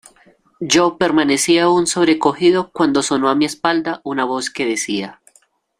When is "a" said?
3.29-3.35